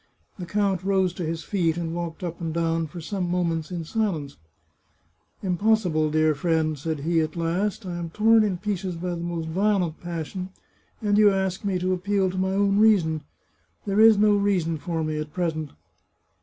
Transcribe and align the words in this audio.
The 0.39 0.47
count 0.47 0.83
rose 0.83 1.13
to 1.13 1.23
his 1.23 1.43
feet 1.43 1.77
and 1.77 1.93
walked 1.93 2.23
up 2.23 2.41
and 2.41 2.51
down 2.51 2.87
for 2.87 2.99
some 2.99 3.29
moments 3.29 3.69
in 3.69 3.83
silence." 3.83 4.35
Impossible, 5.43 6.09
dear 6.09 6.33
friend," 6.33 6.75
said 6.75 7.01
he 7.01 7.19
at 7.19 7.35
last." 7.35 7.85
I 7.85 7.97
am 7.97 8.09
torn 8.09 8.43
in 8.43 8.57
pieces 8.57 8.95
by 8.95 9.11
the 9.11 9.17
most 9.17 9.47
violent 9.49 9.99
passion, 9.99 10.49
and 11.03 11.19
you 11.19 11.29
ask 11.29 11.63
me 11.63 11.77
to 11.77 11.93
appeal 11.93 12.31
to 12.31 12.37
my 12.39 12.49
own 12.55 12.79
reason. 12.79 13.21
There 13.85 13.99
is 13.99 14.17
no 14.17 14.35
reason 14.35 14.79
for 14.79 15.03
me 15.03 15.19
at 15.19 15.33
present." 15.33 15.69